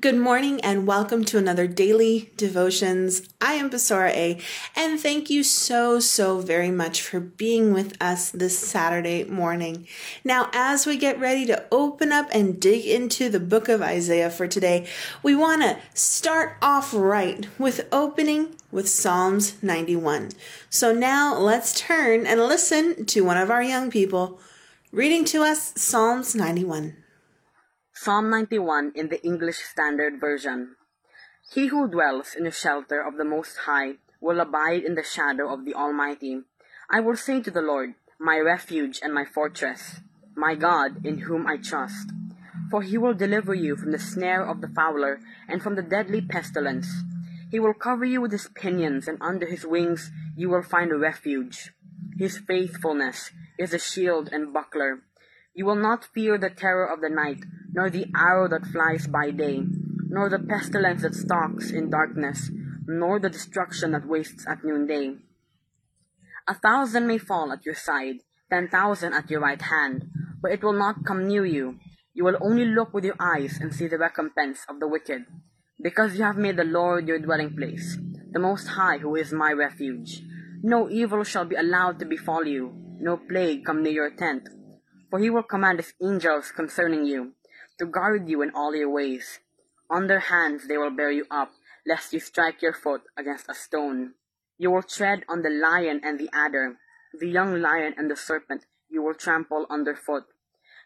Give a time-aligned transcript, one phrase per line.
[0.00, 3.22] Good morning and welcome to another daily devotions.
[3.40, 4.40] I am Basora A
[4.74, 9.86] and thank you so, so very much for being with us this Saturday morning.
[10.24, 14.30] Now, as we get ready to open up and dig into the book of Isaiah
[14.30, 14.88] for today,
[15.22, 20.30] we want to start off right with opening with Psalms 91.
[20.70, 24.40] So now let's turn and listen to one of our young people
[24.90, 26.96] reading to us Psalms 91.
[27.96, 30.74] Psalm 91 in the English Standard Version.
[31.52, 35.48] He who dwells in the shelter of the Most High will abide in the shadow
[35.54, 36.40] of the Almighty.
[36.90, 40.00] I will say to the Lord, my refuge and my fortress,
[40.34, 42.10] my God in whom I trust.
[42.68, 46.20] For he will deliver you from the snare of the fowler and from the deadly
[46.20, 46.88] pestilence.
[47.52, 50.98] He will cover you with his pinions, and under his wings you will find a
[50.98, 51.70] refuge.
[52.18, 55.04] His faithfulness is a shield and buckler.
[55.54, 59.30] You will not fear the terror of the night, nor the arrow that flies by
[59.30, 59.62] day,
[60.08, 62.50] nor the pestilence that stalks in darkness,
[62.86, 65.16] nor the destruction that wastes at noonday.
[66.48, 68.16] A thousand may fall at your side,
[68.50, 70.10] ten thousand at your right hand,
[70.42, 71.78] but it will not come near you.
[72.12, 75.24] You will only look with your eyes and see the recompense of the wicked,
[75.80, 77.96] because you have made the Lord your dwelling place,
[78.32, 80.20] the Most High who is my refuge.
[80.62, 84.48] No evil shall be allowed to befall you, no plague come near your tent.
[85.14, 87.34] For he will command his angels concerning you,
[87.78, 89.38] to guard you in all your ways.
[89.88, 91.52] On their hands they will bear you up,
[91.86, 94.14] lest you strike your foot against a stone.
[94.58, 96.78] You will tread on the lion and the adder,
[97.16, 100.24] the young lion and the serpent you will trample underfoot.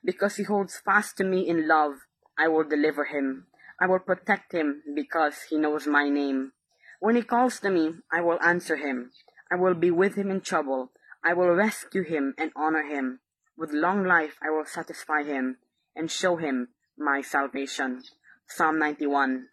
[0.05, 1.95] Because he holds fast to me in love,
[2.37, 3.47] I will deliver him.
[3.81, 6.53] I will protect him because he knows my name.
[7.01, 9.11] When he calls to me, I will answer him.
[9.51, 10.91] I will be with him in trouble.
[11.25, 13.21] I will rescue him and honor him.
[13.59, 15.57] With long life I will satisfy him
[15.97, 18.05] and show him my salvation.
[18.47, 19.49] Psalm 91.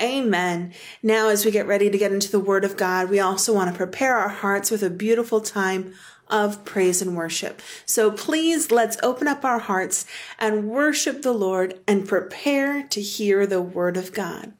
[0.00, 0.72] Amen.
[1.02, 3.70] Now, as we get ready to get into the Word of God, we also want
[3.70, 5.92] to prepare our hearts with a beautiful time
[6.28, 7.60] of praise and worship.
[7.84, 10.06] So please let's open up our hearts
[10.38, 14.54] and worship the Lord and prepare to hear the Word of God.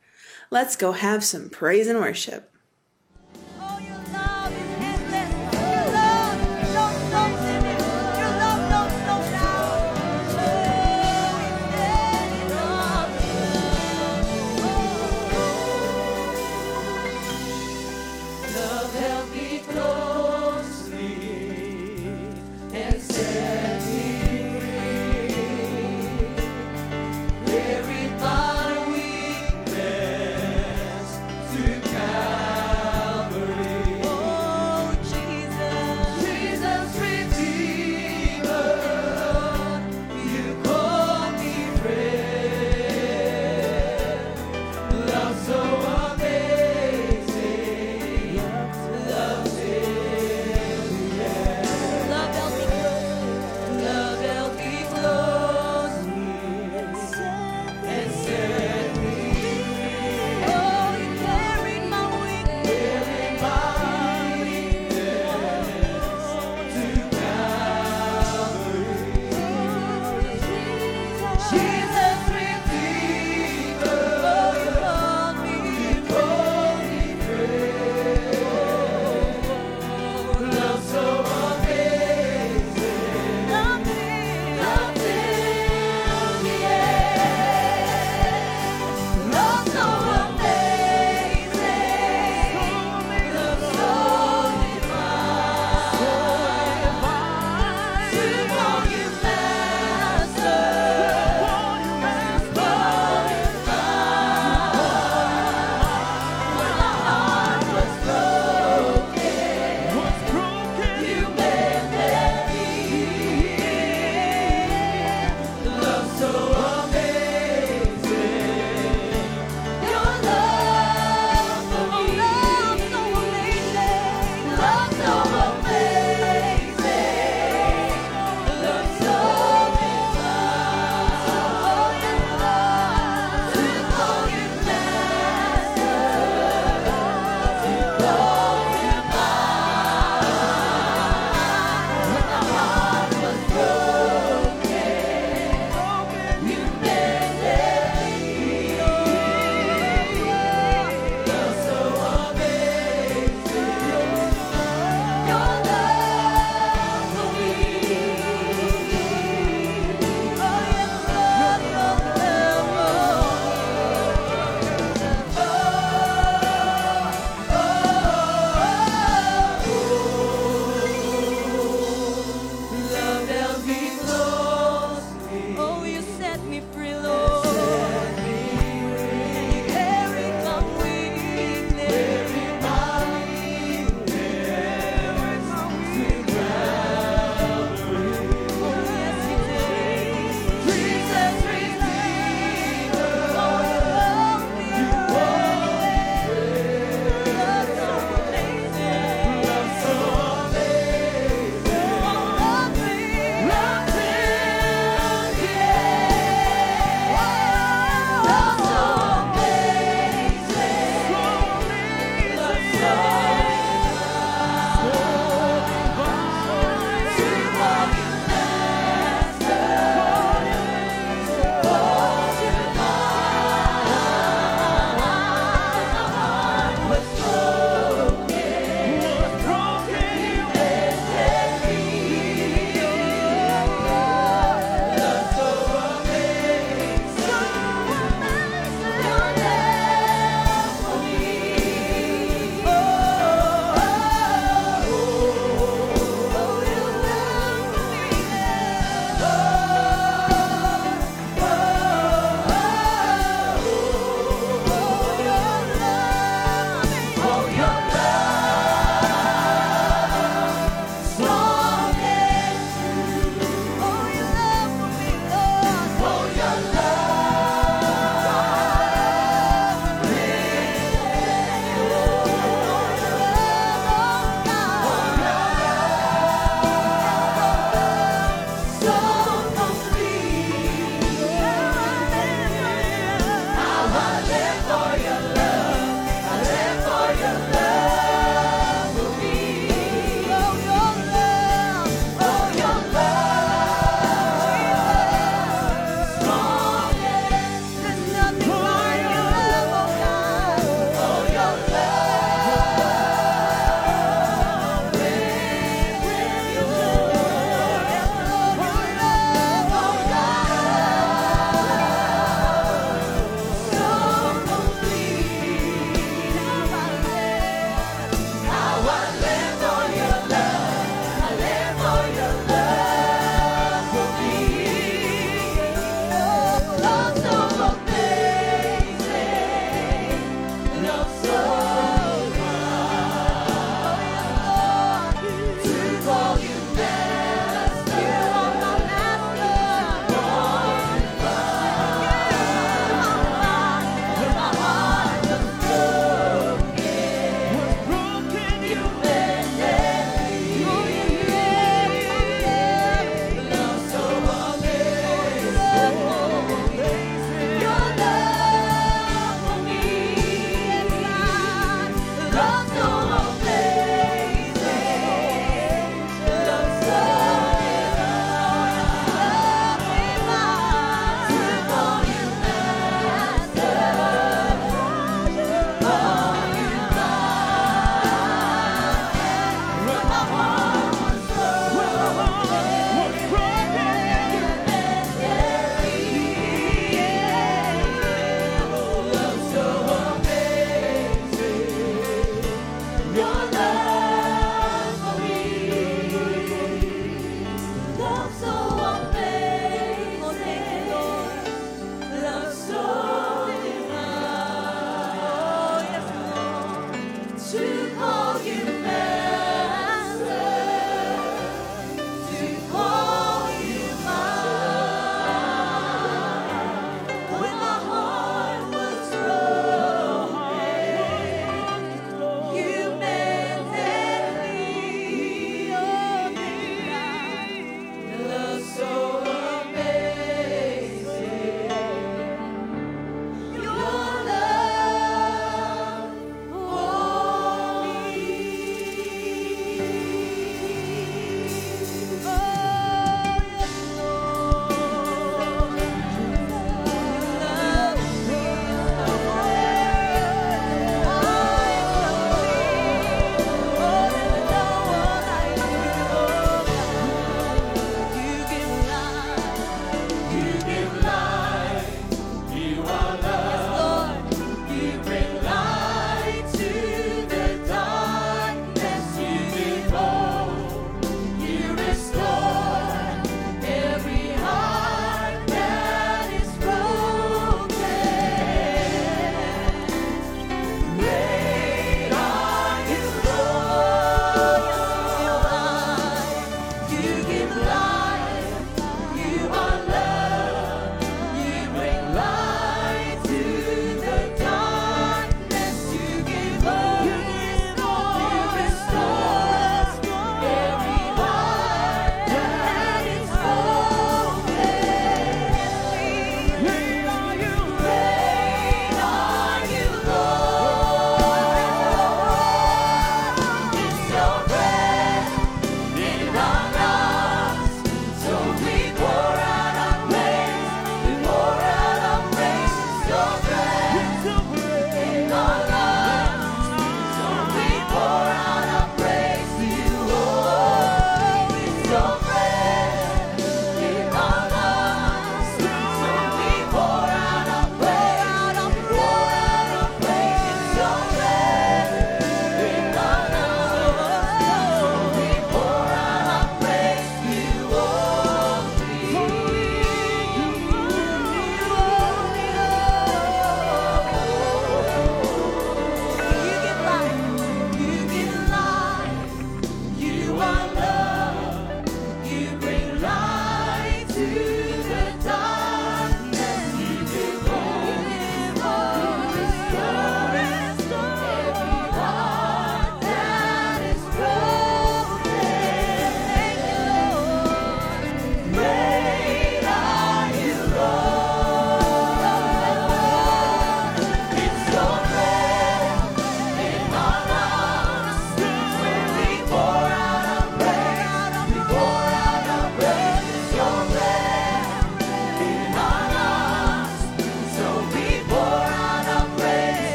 [0.50, 2.53] Let's go have some praise and worship.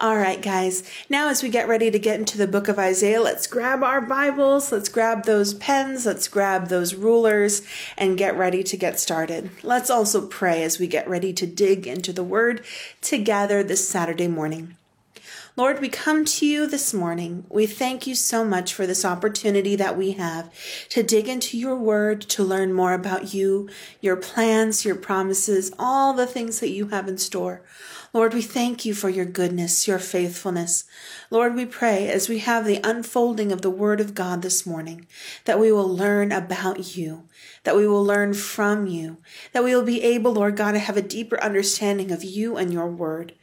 [0.00, 0.82] Guys.
[1.08, 4.00] Now, as we get ready to get into the book of Isaiah, let's grab our
[4.00, 7.62] Bibles, let's grab those pens, let's grab those rulers,
[7.96, 9.50] and get ready to get started.
[9.62, 12.64] Let's also pray as we get ready to dig into the Word
[13.00, 14.76] together this Saturday morning.
[15.58, 17.44] Lord, we come to you this morning.
[17.48, 20.52] We thank you so much for this opportunity that we have
[20.90, 23.68] to dig into your word, to learn more about you,
[24.00, 27.62] your plans, your promises, all the things that you have in store.
[28.14, 30.84] Lord, we thank you for your goodness, your faithfulness.
[31.30, 35.06] Lord, we pray as we have the unfolding of the Word of God this morning
[35.44, 37.28] that we will learn about you,
[37.64, 39.18] that we will learn from you,
[39.52, 42.72] that we will be able, Lord God, to have a deeper understanding of you and
[42.72, 43.34] your Word.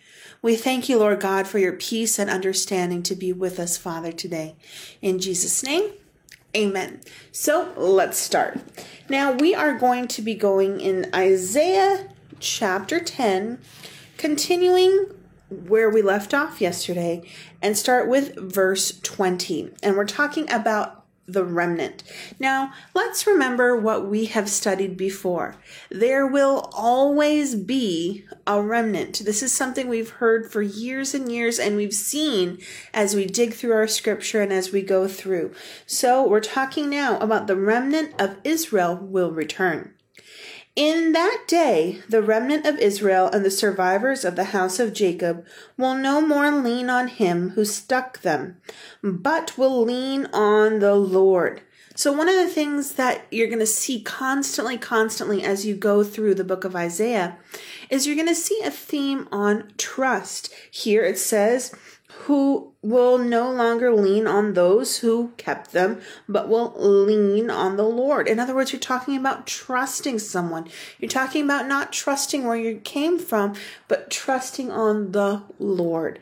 [0.42, 4.12] We thank you, Lord God, for your peace and understanding to be with us, Father,
[4.12, 4.56] today.
[5.02, 5.92] In Jesus' name,
[6.56, 7.02] amen.
[7.32, 8.60] So let's start.
[9.10, 13.60] Now we are going to be going in Isaiah chapter 10,
[14.18, 15.08] continuing
[15.50, 17.24] where we left off yesterday,
[17.62, 19.74] and start with verse 20.
[19.84, 22.04] And we're talking about the remnant.
[22.40, 25.56] Now, let's remember what we have studied before.
[25.90, 29.24] There will always be a remnant.
[29.26, 32.60] This is something we've heard for years and years, and we've seen
[32.94, 35.52] as we dig through our scripture and as we go through.
[35.88, 39.95] So, we're talking now about the remnant of Israel will return.
[40.76, 45.46] In that day, the remnant of Israel and the survivors of the house of Jacob
[45.78, 48.58] will no more lean on him who stuck them,
[49.02, 51.62] but will lean on the Lord.
[51.98, 56.04] So, one of the things that you're going to see constantly, constantly as you go
[56.04, 57.38] through the book of Isaiah
[57.90, 60.54] is you're going to see a theme on trust.
[60.70, 61.74] Here it says,
[62.26, 67.84] who will no longer lean on those who kept them, but will lean on the
[67.84, 68.28] Lord.
[68.28, 70.68] In other words, you're talking about trusting someone.
[71.00, 73.54] You're talking about not trusting where you came from,
[73.88, 76.20] but trusting on the Lord.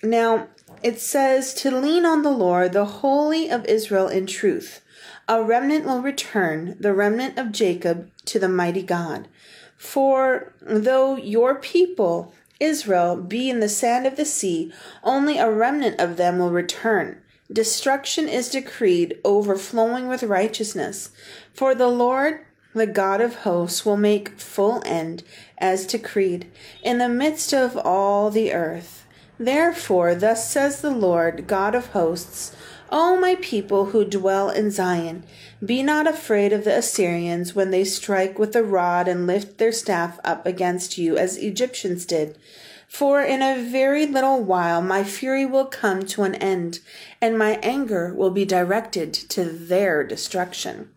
[0.00, 0.46] Now,
[0.82, 4.80] it says to lean on the Lord, the Holy of Israel in truth.
[5.28, 9.26] A remnant will return, the remnant of Jacob, to the mighty God.
[9.76, 14.72] For though your people Israel be in the sand of the sea,
[15.04, 17.20] only a remnant of them will return.
[17.52, 21.10] Destruction is decreed, overflowing with righteousness.
[21.52, 22.40] For the Lord,
[22.74, 25.22] the God of hosts, will make full end,
[25.58, 26.50] as decreed,
[26.82, 29.06] in the midst of all the earth.
[29.38, 32.55] Therefore, thus says the Lord, God of hosts,
[32.90, 35.24] O my people who dwell in Zion,
[35.64, 39.72] be not afraid of the Assyrians when they strike with the rod and lift their
[39.72, 42.38] staff up against you as Egyptians did.
[42.86, 46.78] For in a very little while my fury will come to an end,
[47.20, 50.90] and my anger will be directed to their destruction.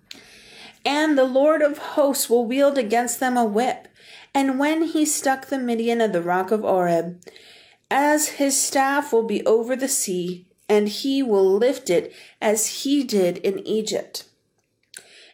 [0.85, 3.87] And the Lord of hosts will wield against them a whip,
[4.33, 7.19] and when he stuck the Midian at the rock of Oreb,
[7.89, 13.03] as his staff will be over the sea, and he will lift it as he
[13.03, 14.25] did in Egypt.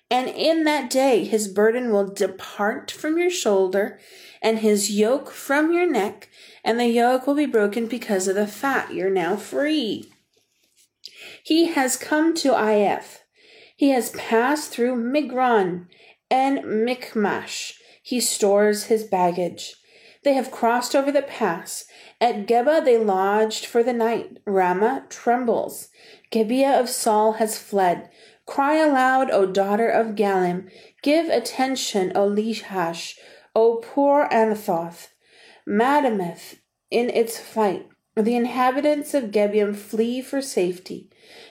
[0.10, 4.00] And in that day his burden will depart from your shoulder,
[4.42, 6.30] and his yoke from your neck,
[6.64, 8.94] and the yoke will be broken because of the fat.
[8.94, 10.12] You're now free.
[11.44, 13.20] He has come to Aiath.
[13.76, 15.88] He has passed through Migron
[16.32, 17.74] and Michmash.
[18.02, 19.76] He stores his baggage.
[20.24, 21.86] They have crossed over the pass.
[22.22, 24.38] At Geba they lodged for the night.
[24.46, 25.90] Ramah trembles.
[26.32, 28.10] Gibeah of Saul has fled.
[28.46, 30.70] Cry aloud, O daughter of Gallim.
[31.02, 33.18] Give attention, O Lachish,
[33.56, 35.10] O poor Anathoth.
[35.68, 37.88] Madameth in its flight.
[38.16, 41.10] The inhabitants of Gebim flee for safety.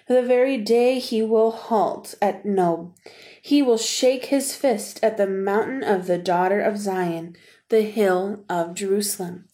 [0.09, 2.97] The very day he will halt at Nob.
[3.43, 7.37] He will shake his fist at the mountain of the daughter of Zion,
[7.69, 9.49] the hill of Jerusalem.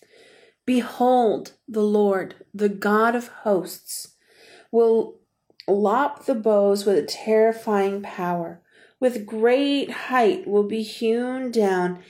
[0.66, 4.14] Behold, the Lord, the God of hosts,
[4.70, 5.18] will
[5.66, 8.60] lop the bows with a terrifying power.
[8.98, 12.02] With great height will be hewn down,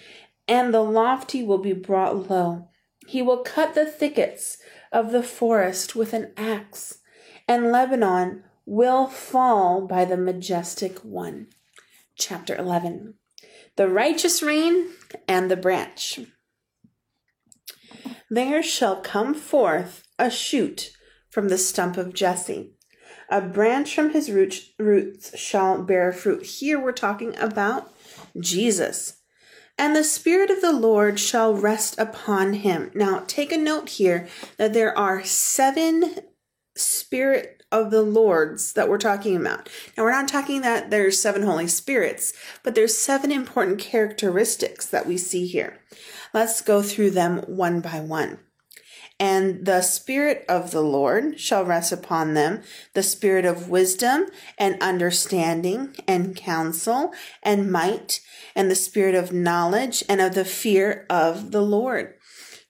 [0.48, 2.68] and the lofty will be brought low.
[3.06, 4.58] He will cut the thickets
[4.92, 6.98] of the forest with an axe,
[7.46, 11.48] and Lebanon will fall by the majestic one.
[12.16, 13.14] Chapter 11
[13.76, 14.88] The righteous reign
[15.26, 16.20] and the branch.
[18.30, 20.92] There shall come forth a shoot
[21.30, 22.74] from the stump of Jesse.
[23.28, 26.44] A branch from his roots shall bear fruit.
[26.44, 27.92] Here we're talking about
[28.38, 29.18] Jesus.
[29.76, 32.92] And the Spirit of the Lord shall rest upon him.
[32.94, 36.16] Now, take a note here that there are seven
[36.76, 39.68] Spirit of the Lords that we're talking about.
[39.96, 45.06] Now, we're not talking that there's seven Holy Spirits, but there's seven important characteristics that
[45.06, 45.78] we see here.
[46.32, 48.38] Let's go through them one by one.
[49.20, 52.62] And the Spirit of the Lord shall rest upon them
[52.94, 58.22] the Spirit of wisdom and understanding and counsel and might,
[58.56, 62.14] and the Spirit of knowledge and of the fear of the Lord.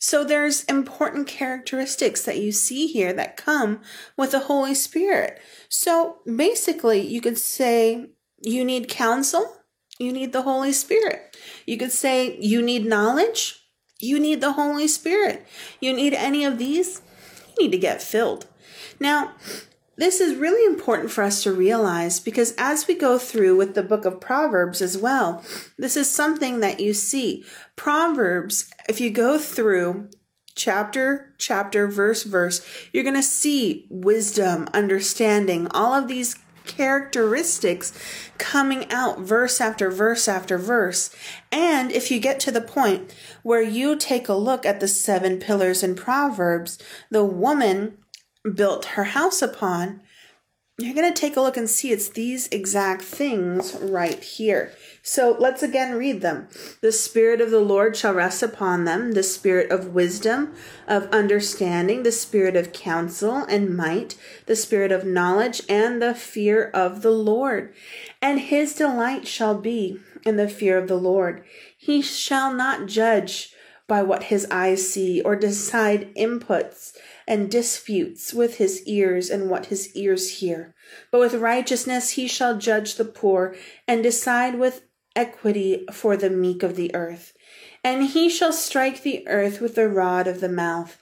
[0.03, 3.83] So there's important characteristics that you see here that come
[4.17, 5.39] with the Holy Spirit.
[5.69, 8.07] So basically, you could say
[8.41, 9.59] you need counsel,
[9.99, 11.37] you need the Holy Spirit.
[11.67, 13.61] You could say you need knowledge,
[13.99, 15.47] you need the Holy Spirit.
[15.81, 17.03] You need any of these,
[17.49, 18.47] you need to get filled.
[18.99, 19.35] Now,
[20.01, 23.83] this is really important for us to realize because as we go through with the
[23.83, 25.45] book of Proverbs as well,
[25.77, 27.45] this is something that you see.
[27.81, 30.11] Proverbs, if you go through
[30.55, 32.61] chapter, chapter, verse, verse,
[32.93, 37.99] you're going to see wisdom, understanding, all of these characteristics
[38.37, 41.09] coming out verse after verse after verse.
[41.51, 45.39] And if you get to the point where you take a look at the seven
[45.39, 46.79] pillars in Proverbs,
[47.11, 47.97] the woman
[48.55, 50.03] built her house upon,
[50.83, 54.73] you're going to take a look and see it's these exact things right here.
[55.03, 56.49] So let's again read them.
[56.81, 60.55] The Spirit of the Lord shall rest upon them, the Spirit of wisdom,
[60.87, 64.17] of understanding, the Spirit of counsel and might,
[64.47, 67.75] the Spirit of knowledge, and the fear of the Lord.
[68.21, 71.43] And his delight shall be in the fear of the Lord.
[71.77, 73.55] He shall not judge
[73.91, 76.97] by what his eyes see or decide inputs
[77.31, 80.75] and disputes with his ears and what his ears hear.
[81.13, 83.55] But with righteousness he shall judge the poor
[83.87, 84.83] and decide with
[85.15, 87.33] equity for the meek of the earth.
[87.85, 90.99] And he shall strike the earth with the rod of the mouth,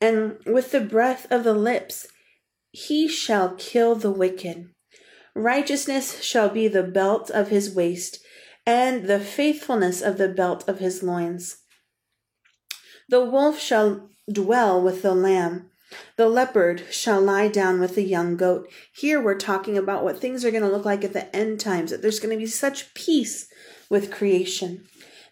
[0.00, 2.06] and with the breath of the lips
[2.70, 4.70] he shall kill the wicked.
[5.34, 8.20] Righteousness shall be the belt of his waist,
[8.64, 11.56] and the faithfulness of the belt of his loins.
[13.08, 15.71] The wolf shall dwell with the lamb.
[16.16, 18.70] The leopard shall lie down with the young goat.
[18.92, 21.90] Here we're talking about what things are going to look like at the end times,
[21.90, 23.48] that there's going to be such peace
[23.88, 24.84] with creation.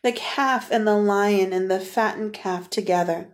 [0.02, 3.28] The calf and the lion and the fattened calf together,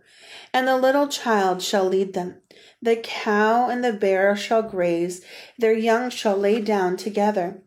[0.53, 2.41] and the little child shall lead them.
[2.81, 5.23] The cow and the bear shall graze,
[5.57, 7.61] their young shall lay down together.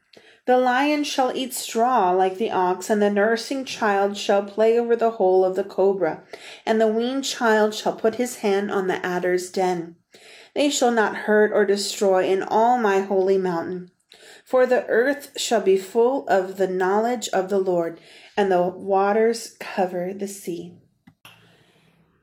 [0.47, 4.97] The lion shall eat straw like the ox, and the nursing child shall play over
[4.97, 6.23] the hole of the cobra,
[6.65, 9.97] and the weaned child shall put his hand on the adder's den.
[10.55, 13.91] They shall not hurt or destroy in all my holy mountain.
[14.45, 18.01] For the earth shall be full of the knowledge of the Lord,
[18.37, 20.75] and the waters cover the sea.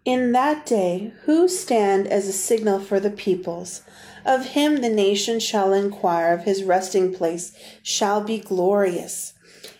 [0.03, 3.81] In that day, who stand as a signal for the peoples?
[4.27, 9.33] Of him the nation shall inquire, of his resting place shall be glorious.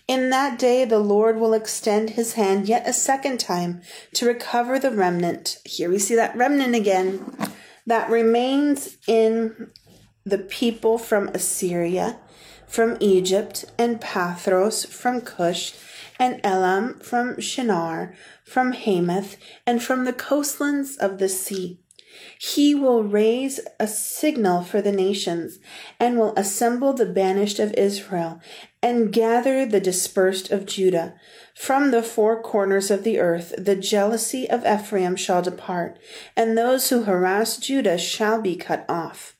[0.07, 3.81] In that day the Lord will extend his hand yet a second time
[4.13, 5.59] to recover the remnant.
[5.65, 7.35] Here we see that remnant again
[7.85, 9.69] that remains in
[10.25, 12.17] the people from Assyria
[12.67, 15.73] from Egypt, and Pathros from Cush,
[16.19, 21.79] and Elam from Shinar, from Hamath, and from the coastlands of the sea.
[22.39, 25.59] He will raise a signal for the nations,
[25.99, 28.39] and will assemble the banished of Israel,
[28.81, 31.15] and gather the dispersed of Judah.
[31.55, 35.97] From the four corners of the earth the jealousy of Ephraim shall depart,
[36.35, 39.35] and those who harass Judah shall be cut off.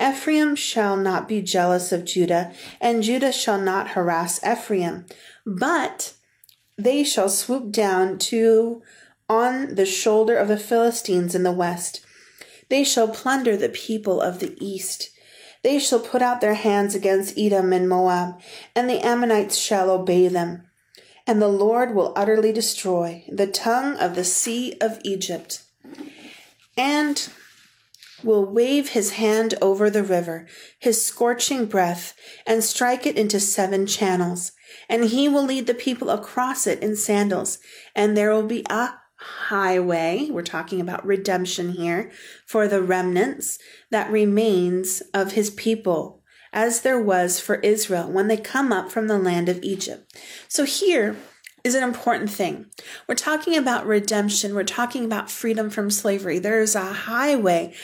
[0.00, 5.06] Ephraim shall not be jealous of Judah, and Judah shall not harass Ephraim,
[5.46, 6.14] but
[6.76, 8.82] they shall swoop down to
[9.28, 12.04] on the shoulder of the Philistines in the west.
[12.72, 15.10] They shall plunder the people of the east.
[15.62, 18.40] They shall put out their hands against Edom and Moab,
[18.74, 20.62] and the Ammonites shall obey them.
[21.26, 25.62] And the Lord will utterly destroy the tongue of the sea of Egypt.
[26.74, 27.28] And
[28.24, 30.46] will wave his hand over the river,
[30.78, 32.14] his scorching breath,
[32.46, 34.52] and strike it into seven channels.
[34.88, 37.58] And he will lead the people across it in sandals,
[37.94, 40.28] and there will be a highway.
[40.30, 42.10] We're talking about redemption here
[42.46, 43.58] for the remnants
[43.90, 49.08] that remains of his people, as there was for Israel when they come up from
[49.08, 50.16] the land of Egypt.
[50.48, 51.16] So here,
[51.64, 52.66] is an important thing.
[53.06, 54.54] We're talking about redemption.
[54.54, 56.38] We're talking about freedom from slavery.
[56.38, 57.74] There is a highway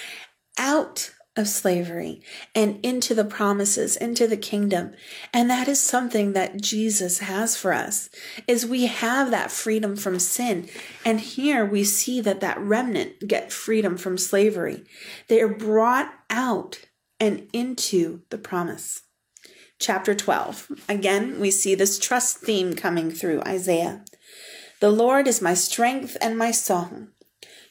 [0.59, 2.21] out of slavery
[2.55, 4.93] and into the promises into the kingdom.
[5.33, 8.11] And that is something that Jesus has for us
[8.47, 10.69] is we have that freedom from sin.
[11.05, 14.85] And here we see that that remnant get freedom from slavery.
[15.29, 16.81] They are brought out
[17.21, 19.03] and into the promise.
[19.79, 24.05] Chapter 12 again we see this trust theme coming through Isaiah.
[24.81, 27.09] The Lord is my strength and my song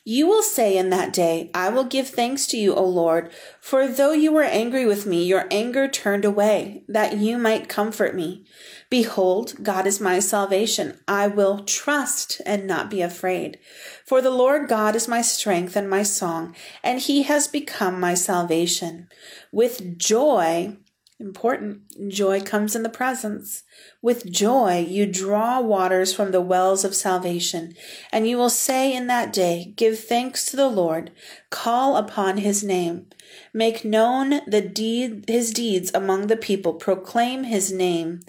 [0.10, 3.90] You will say in that day, I will give thanks to you, O Lord, for
[3.90, 8.46] though you were angry with me, your anger turned away, that you might comfort me.
[8.90, 10.98] Behold, God is my salvation.
[11.10, 13.60] I will trust and not be afraid.
[14.06, 18.14] For the Lord God is my strength and my song, and he has become my
[18.14, 19.10] salvation.
[19.52, 20.78] With joy,
[21.20, 21.82] Important.
[22.10, 23.64] Joy comes in the presence.
[24.04, 27.74] With joy, you draw waters from the wells of salvation,
[28.12, 31.10] and you will say in that day, Give thanks to the Lord,
[31.50, 33.08] call upon his name,
[33.52, 38.20] make known the deed, his deeds among the people, proclaim his name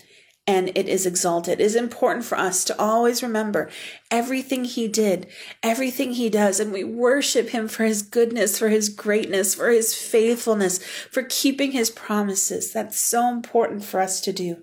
[0.48, 1.60] and it is exalted.
[1.60, 3.68] It is important for us to always remember
[4.10, 5.26] everything he did,
[5.62, 9.94] everything he does, and we worship him for his goodness, for his greatness, for his
[9.94, 12.72] faithfulness, for keeping his promises.
[12.72, 14.62] That's so important for us to do.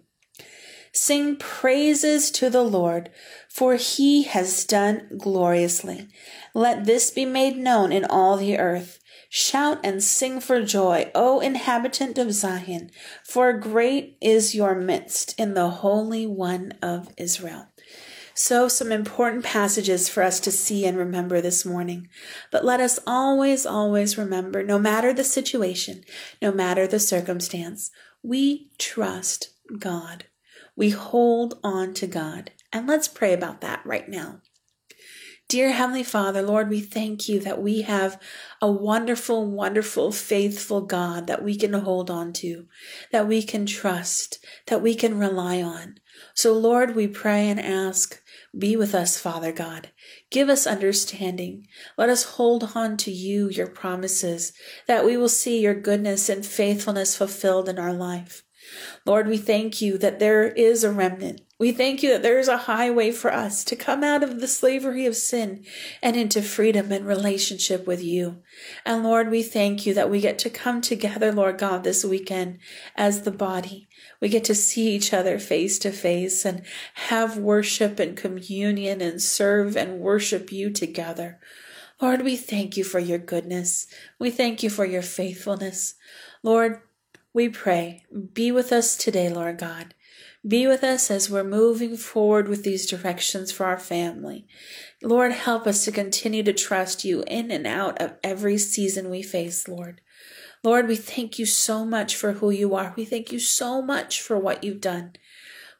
[0.91, 3.12] Sing praises to the Lord,
[3.48, 6.08] for he has done gloriously.
[6.56, 9.00] Let this be made known in all the earth.
[9.38, 12.89] Shout and sing for joy, O inhabitant of Zion,
[13.21, 17.67] for great is your midst in the Holy One of Israel.
[18.34, 22.08] So, some important passages for us to see and remember this morning.
[22.50, 26.06] But let us always, always remember no matter the situation,
[26.41, 27.91] no matter the circumstance,
[28.24, 30.28] we trust God.
[30.78, 32.52] We hold on to God.
[32.71, 34.39] And let's pray about that right now.
[35.47, 38.19] Dear Heavenly Father, Lord, we thank you that we have
[38.63, 42.65] a wonderful, wonderful, faithful God that we can hold on to,
[43.12, 45.99] that we can trust, that we can rely on.
[46.34, 48.19] So, Lord, we pray and ask,
[48.58, 49.91] be with us, Father God.
[50.31, 51.67] Give us understanding.
[51.95, 54.51] Let us hold on to you, your promises,
[54.88, 58.43] that we will see your goodness and faithfulness fulfilled in our life.
[59.05, 61.41] Lord, we thank you that there is a remnant.
[61.58, 64.48] We thank you that there is a highway for us to come out of the
[64.48, 65.63] slavery of sin
[66.04, 68.41] and into freedom and relationship with you.
[68.86, 72.60] And Lord, we thank you that we get to come together, Lord God, this weekend
[72.98, 73.88] as the body.
[74.20, 76.63] We get to see each other face to face and
[76.96, 81.39] have worship and communion and serve and worship you together.
[82.02, 83.88] Lord, we thank you for your goodness.
[84.20, 85.96] We thank you for your faithfulness.
[86.44, 86.82] Lord,
[87.32, 89.94] we pray, be with us today, Lord God.
[90.47, 94.45] Be with us as we're moving forward with these directions for our family.
[95.01, 99.23] Lord, help us to continue to trust you in and out of every season we
[99.23, 100.01] face, Lord.
[100.63, 102.93] Lord, we thank you so much for who you are.
[102.95, 105.13] We thank you so much for what you've done.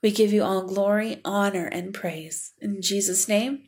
[0.01, 2.54] We give you all glory, honor, and praise.
[2.60, 3.63] In Jesus' name,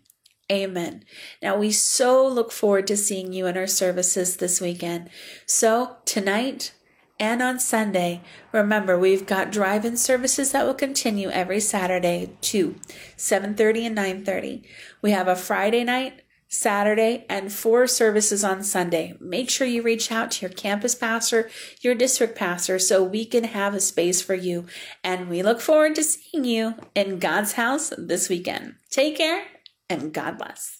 [0.49, 1.03] Amen.
[1.41, 5.09] Now, we so look forward to seeing you in our services this weekend.
[5.45, 6.71] So, tonight,
[7.19, 8.21] and on Sunday.
[8.51, 12.75] Remember, we've got drive-in services that will continue every Saturday to
[13.15, 14.63] 7:30 and 9:30.
[15.01, 19.15] We have a Friday night, Saturday, and four services on Sunday.
[19.19, 21.49] Make sure you reach out to your campus pastor,
[21.81, 24.65] your district pastor, so we can have a space for you.
[25.03, 28.75] And we look forward to seeing you in God's house this weekend.
[28.89, 29.43] Take care
[29.89, 30.76] and God bless.